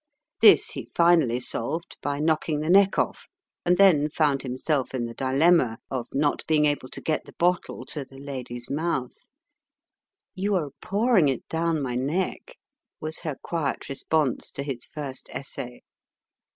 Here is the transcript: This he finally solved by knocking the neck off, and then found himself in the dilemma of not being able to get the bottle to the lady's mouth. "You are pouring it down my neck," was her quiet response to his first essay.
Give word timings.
This 0.41 0.71
he 0.71 0.87
finally 0.87 1.39
solved 1.39 1.95
by 2.01 2.19
knocking 2.19 2.61
the 2.61 2.71
neck 2.71 2.97
off, 2.97 3.27
and 3.63 3.77
then 3.77 4.09
found 4.09 4.41
himself 4.41 4.95
in 4.95 5.05
the 5.05 5.13
dilemma 5.13 5.77
of 5.91 6.07
not 6.11 6.43
being 6.47 6.65
able 6.65 6.89
to 6.89 7.01
get 7.01 7.25
the 7.25 7.33
bottle 7.37 7.85
to 7.85 8.03
the 8.03 8.17
lady's 8.17 8.67
mouth. 8.67 9.29
"You 10.33 10.55
are 10.55 10.71
pouring 10.81 11.27
it 11.27 11.47
down 11.49 11.83
my 11.83 11.93
neck," 11.93 12.55
was 12.99 13.19
her 13.19 13.35
quiet 13.43 13.89
response 13.89 14.49
to 14.53 14.63
his 14.63 14.85
first 14.85 15.29
essay. 15.29 15.83